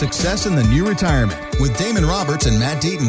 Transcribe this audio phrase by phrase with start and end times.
[0.00, 3.04] Success in the New Retirement with Damon Roberts and Matt Deaton.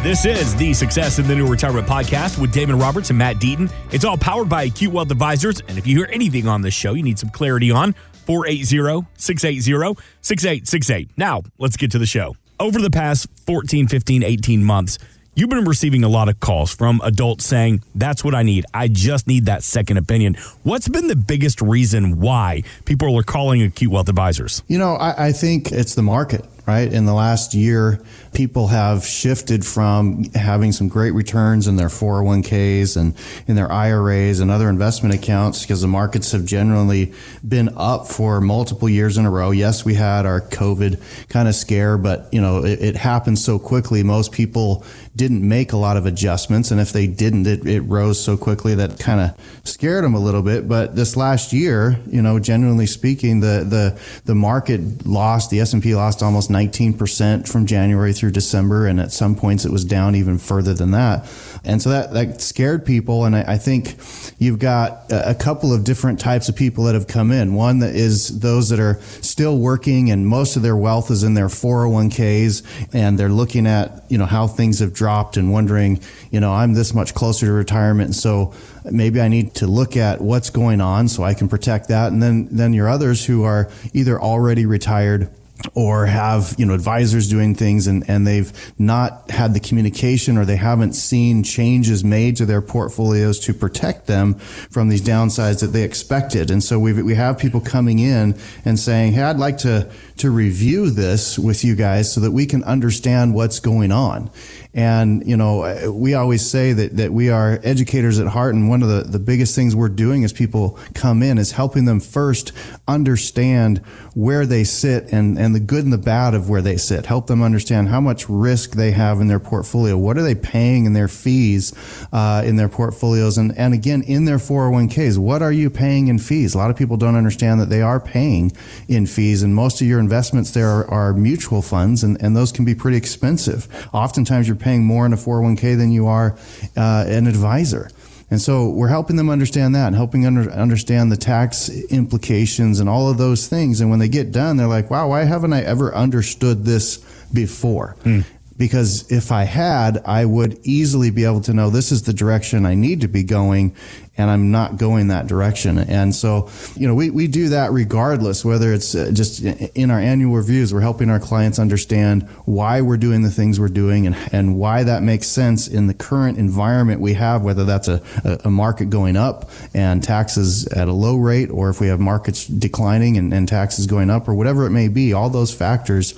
[0.00, 3.68] This is the Success in the New Retirement podcast with Damon Roberts and Matt Deaton.
[3.90, 5.58] It's all powered by Acute Wealth Advisors.
[5.66, 7.94] And if you hear anything on this show you need some clarity on,
[8.26, 11.10] 480 680 6868.
[11.16, 12.36] Now, let's get to the show.
[12.60, 14.98] Over the past 14, 15, 18 months,
[15.34, 18.64] you've been receiving a lot of calls from adults saying, That's what I need.
[18.74, 20.36] I just need that second opinion.
[20.62, 24.62] What's been the biggest reason why people are calling Acute Wealth Advisors?
[24.68, 26.92] You know, I, I think it's the market right?
[26.92, 28.00] In the last year,
[28.32, 33.16] people have shifted from having some great returns in their 401ks and
[33.48, 37.12] in their IRAs and other investment accounts because the markets have generally
[37.46, 39.50] been up for multiple years in a row.
[39.50, 43.58] Yes, we had our COVID kind of scare, but you know, it, it happened so
[43.58, 44.04] quickly.
[44.04, 44.84] Most people
[45.16, 46.70] didn't make a lot of adjustments.
[46.70, 50.20] And if they didn't, it, it rose so quickly that kind of scared them a
[50.20, 50.68] little bit.
[50.68, 55.94] But this last year, you know, generally speaking, the, the, the market lost, the S&P
[55.96, 58.86] lost almost 19% from January through December.
[58.86, 61.30] And at some points it was down even further than that.
[61.64, 63.24] And so that, that scared people.
[63.24, 63.96] And I, I think
[64.38, 67.54] you've got a, couple of different types of people that have come in.
[67.54, 71.34] One that is those that are still working and most of their wealth is in
[71.34, 76.40] their 401ks and they're looking at, you know, how things have dropped and wondering, you
[76.40, 78.14] know, I'm this much closer to retirement.
[78.14, 78.54] So
[78.84, 82.12] maybe I need to look at what's going on so I can protect that.
[82.12, 85.30] And then, then your others who are either already retired
[85.74, 90.44] or have you know advisors doing things and, and they've not had the communication or
[90.44, 95.68] they haven't seen changes made to their portfolios to protect them from these downsides that
[95.68, 99.58] they expected and so we we have people coming in and saying hey I'd like
[99.58, 104.30] to to review this with you guys so that we can understand what's going on
[104.72, 108.54] and, you know, we always say that, that we are educators at heart.
[108.54, 111.86] And one of the, the biggest things we're doing as people come in is helping
[111.86, 112.52] them first
[112.86, 113.78] understand
[114.14, 117.06] where they sit and, and the good and the bad of where they sit.
[117.06, 119.96] Help them understand how much risk they have in their portfolio.
[119.96, 121.72] What are they paying in their fees
[122.12, 123.38] uh, in their portfolios?
[123.38, 126.54] And, and again, in their 401ks, what are you paying in fees?
[126.54, 128.52] A lot of people don't understand that they are paying
[128.88, 129.42] in fees.
[129.42, 132.74] And most of your investments there are, are mutual funds, and, and those can be
[132.74, 133.68] pretty expensive.
[133.92, 136.36] Oftentimes, you're paying more in a 401k than you are
[136.76, 137.90] uh, an advisor.
[138.30, 142.88] And so we're helping them understand that and helping under, understand the tax implications and
[142.88, 143.80] all of those things.
[143.80, 146.98] And when they get done, they're like, wow, why haven't I ever understood this
[147.32, 147.96] before?
[148.04, 148.24] Mm
[148.60, 152.66] because if I had, I would easily be able to know this is the direction
[152.66, 153.74] I need to be going
[154.18, 155.78] and I'm not going that direction.
[155.78, 159.98] And so, you know, we, we do that regardless, whether it's uh, just in our
[159.98, 164.14] annual reviews, we're helping our clients understand why we're doing the things we're doing and,
[164.30, 168.02] and why that makes sense in the current environment we have, whether that's a,
[168.44, 172.46] a market going up and taxes at a low rate, or if we have markets
[172.46, 176.12] declining and, and taxes going up, or whatever it may be, all those factors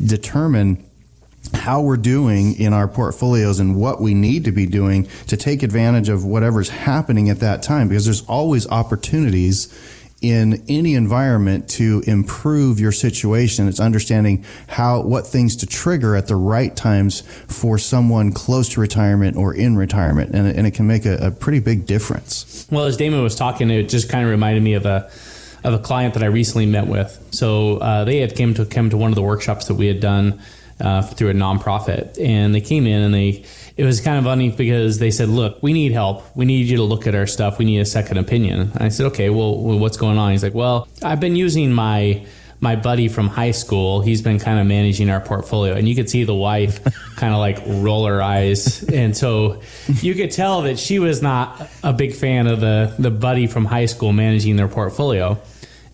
[0.00, 0.87] determine
[1.54, 5.62] how we're doing in our portfolios and what we need to be doing to take
[5.62, 9.72] advantage of whatever's happening at that time because there's always opportunities
[10.20, 13.68] in any environment to improve your situation.
[13.68, 18.80] It's understanding how, what things to trigger at the right times for someone close to
[18.80, 20.34] retirement or in retirement.
[20.34, 22.66] And, and it can make a, a pretty big difference.
[22.70, 25.08] Well, as Damon was talking, it just kind of reminded me of a,
[25.62, 27.28] of a client that I recently met with.
[27.30, 30.00] So uh, they had came to come to one of the workshops that we had
[30.00, 30.40] done
[30.80, 33.44] uh, through a nonprofit, and they came in and they.
[33.76, 36.24] It was kind of funny because they said, "Look, we need help.
[36.36, 37.58] We need you to look at our stuff.
[37.58, 40.54] We need a second opinion." And I said, "Okay, well, what's going on?" He's like,
[40.54, 42.24] "Well, I've been using my."
[42.60, 46.10] my buddy from high school, he's been kind of managing our portfolio, and you could
[46.10, 46.82] see the wife
[47.16, 49.62] kind of like roll her eyes, and so
[50.00, 53.64] you could tell that she was not a big fan of the the buddy from
[53.64, 55.38] high school managing their portfolio.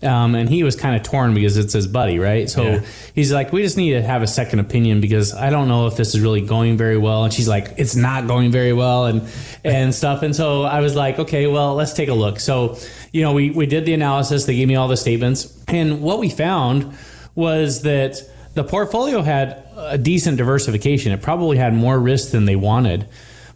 [0.03, 2.49] Um, and he was kind of torn because it's his buddy, right?
[2.49, 2.85] So yeah.
[3.13, 5.95] he's like, we just need to have a second opinion because I don't know if
[5.95, 7.23] this is really going very well.
[7.23, 9.27] And she's like, it's not going very well, and
[9.63, 10.21] and stuff.
[10.21, 12.39] And so I was like, okay, well, let's take a look.
[12.39, 12.77] So
[13.11, 14.45] you know, we we did the analysis.
[14.45, 16.93] They gave me all the statements, and what we found
[17.35, 18.21] was that
[18.53, 21.11] the portfolio had a decent diversification.
[21.11, 23.07] It probably had more risk than they wanted.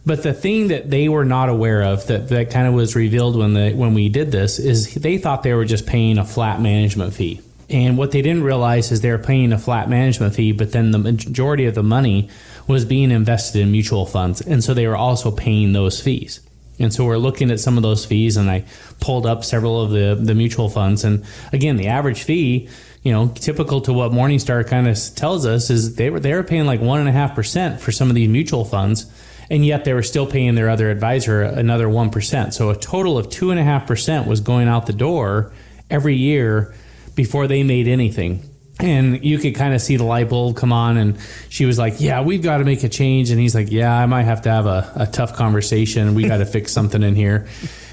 [0.06, 3.36] But the thing that they were not aware of that, that kind of was revealed
[3.36, 6.60] when the when we did this is they thought they were just paying a flat
[6.60, 7.40] management fee.
[7.68, 10.90] And what they didn't realize is they were paying a flat management fee, but then
[10.90, 12.28] the majority of the money
[12.66, 14.40] was being invested in mutual funds.
[14.40, 16.40] And so they were also paying those fees.
[16.80, 18.64] And so we're looking at some of those fees, and I
[19.00, 21.04] pulled up several of the, the mutual funds.
[21.04, 22.68] And again, the average fee,
[23.02, 26.42] you know, typical to what Morningstar kind of tells us, is they were they were
[26.42, 29.06] paying like one and a half percent for some of these mutual funds
[29.50, 32.52] and yet they were still paying their other advisor another 1%.
[32.54, 35.52] So a total of 2.5% was going out the door
[35.90, 36.72] every year
[37.16, 38.48] before they made anything.
[38.78, 41.18] and you could kind of see the light bulb come on and
[41.50, 44.06] she was like yeah we've got to make a change and he's like yeah i
[44.06, 47.46] might have to have a, a tough conversation we got to fix something in here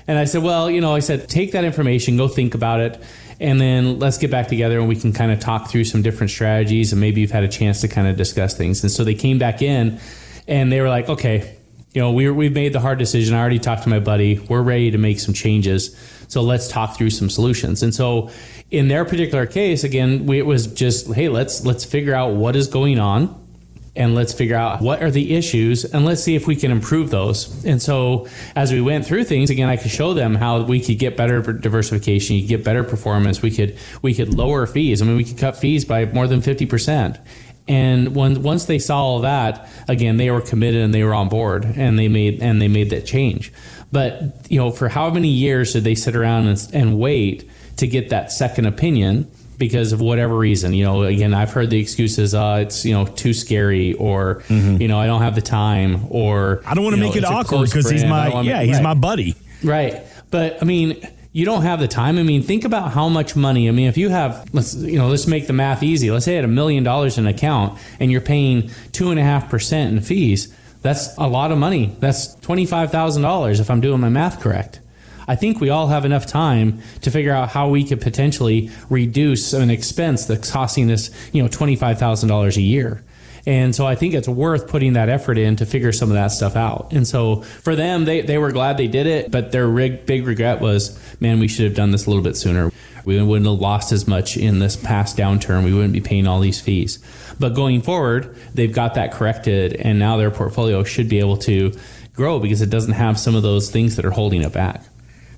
[0.07, 3.01] and i said well you know i said take that information go think about it
[3.41, 6.31] and then let's get back together and we can kind of talk through some different
[6.31, 9.15] strategies and maybe you've had a chance to kind of discuss things and so they
[9.15, 9.99] came back in
[10.47, 11.57] and they were like okay
[11.93, 14.61] you know we we've made the hard decision i already talked to my buddy we're
[14.61, 15.95] ready to make some changes
[16.27, 18.29] so let's talk through some solutions and so
[18.71, 22.55] in their particular case, again, we, it was just, hey, let's let's figure out what
[22.55, 23.43] is going on
[23.95, 27.09] and let's figure out what are the issues and let's see if we can improve
[27.09, 27.65] those.
[27.65, 30.99] And so as we went through things, again, I could show them how we could
[30.99, 35.01] get better diversification, you get better performance, we could we could lower fees.
[35.01, 37.19] I mean, we could cut fees by more than 50%.
[37.67, 41.29] And when, once they saw all that, again, they were committed and they were on
[41.29, 43.51] board and they made and they made that change.
[43.91, 47.87] But you know, for how many years did they sit around and, and wait to
[47.87, 50.73] get that second opinion because of whatever reason.
[50.73, 54.81] You know, again, I've heard the excuses, uh, it's, you know, too scary or, mm-hmm.
[54.81, 57.25] you know, I don't have the time or I don't want to make know, it
[57.25, 58.83] awkward because he's my, yeah, he's right.
[58.83, 59.35] my buddy.
[59.63, 60.03] Right.
[60.29, 62.17] But I mean, you don't have the time.
[62.17, 63.67] I mean, think about how much money.
[63.67, 66.09] I mean, if you have, let's, you know, let's make the math easy.
[66.09, 69.19] Let's say you had a million dollars in an account and you're paying two and
[69.19, 70.53] a half percent in fees.
[70.81, 71.95] That's a lot of money.
[71.99, 74.79] That's $25,000 if I'm doing my math correct.
[75.27, 79.51] I think we all have enough time to figure out how we could potentially reduce
[79.51, 83.03] an expense that's costing us, you know, $25,000 a year.
[83.47, 86.27] And so I think it's worth putting that effort in to figure some of that
[86.27, 86.91] stuff out.
[86.91, 90.27] And so for them, they, they were glad they did it, but their big, big
[90.27, 92.73] regret was, man, we should have done this a little bit sooner.
[93.05, 95.63] We wouldn't have lost as much in this past downturn.
[95.63, 96.99] We wouldn't be paying all these fees.
[97.39, 101.71] But going forward, they've got that corrected, and now their portfolio should be able to
[102.13, 104.83] grow because it doesn't have some of those things that are holding it back.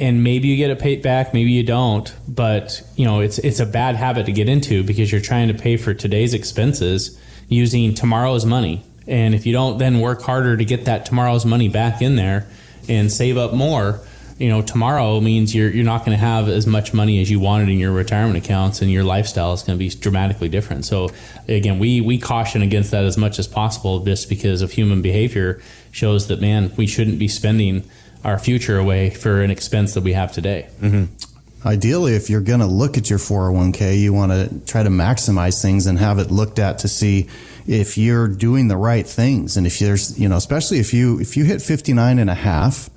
[0.00, 2.12] and maybe you get it paid back, maybe you don't.
[2.26, 5.54] But you know, it's it's a bad habit to get into because you're trying to
[5.54, 8.82] pay for today's expenses using tomorrow's money.
[9.06, 12.46] And if you don't then work harder to get that tomorrow's money back in there
[12.88, 14.00] and save up more,
[14.38, 17.38] you know, tomorrow means you're you're not going to have as much money as you
[17.38, 20.84] wanted in your retirement accounts, and your lifestyle is going to be dramatically different.
[20.84, 21.10] So,
[21.46, 25.60] again, we we caution against that as much as possible, just because of human behavior
[25.92, 27.84] shows that man, we shouldn't be spending
[28.24, 30.68] our future away for an expense that we have today.
[30.80, 31.31] Mm-hmm.
[31.64, 35.62] Ideally, if you're going to look at your 401k, you want to try to maximize
[35.62, 37.28] things and have it looked at to see
[37.66, 39.56] if you're doing the right things.
[39.56, 42.90] And if there's, you know, especially if you, if you hit 59 and a half,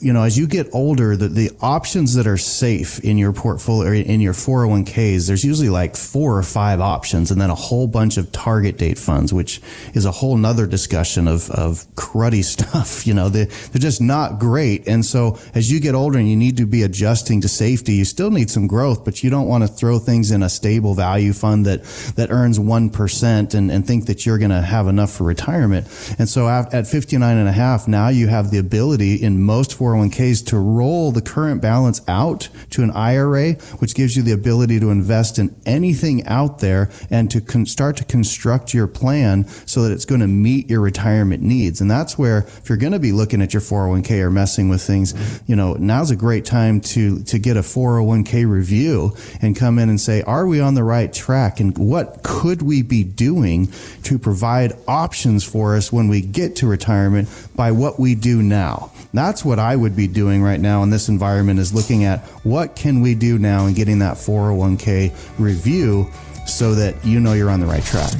[0.00, 3.92] you know, as you get older, the, the options that are safe in your portfolio,
[3.92, 8.16] in your 401ks, there's usually like four or five options and then a whole bunch
[8.16, 9.60] of target date funds, which
[9.94, 13.06] is a whole nother discussion of, of cruddy stuff.
[13.06, 14.86] You know, they, they're just not great.
[14.86, 18.04] And so as you get older and you need to be adjusting to safety, you
[18.04, 21.32] still need some growth, but you don't want to throw things in a stable value
[21.32, 21.82] fund that,
[22.14, 25.86] that earns 1% and, and think that you're going to have enough for retirement.
[26.18, 29.74] And so at, at 59 and a half, now you have the ability in most
[29.74, 34.32] 401 401ks to roll the current balance out to an IRA, which gives you the
[34.32, 39.46] ability to invest in anything out there and to con- start to construct your plan
[39.66, 41.80] so that it's going to meet your retirement needs.
[41.80, 44.82] And that's where, if you're going to be looking at your 401k or messing with
[44.82, 45.14] things,
[45.46, 49.88] you know, now's a great time to, to get a 401k review and come in
[49.88, 51.60] and say, are we on the right track?
[51.60, 53.68] And what could we be doing
[54.04, 58.92] to provide options for us when we get to retirement by what we do now?
[59.12, 62.76] That's what I would be doing right now in this environment is looking at what
[62.76, 66.10] can we do now and getting that 401k review
[66.46, 68.10] so that you know you're on the right track.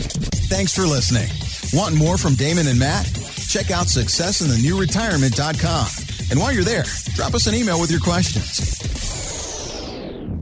[0.49, 1.29] Thanks for listening.
[1.73, 3.07] Want more from Damon and Matt?
[3.49, 5.87] Check out successinthenewretirement.com.
[6.31, 6.85] And while you're there,
[7.15, 9.08] drop us an email with your questions.